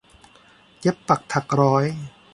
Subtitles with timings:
[0.79, 1.85] เย็บปักถักร้อย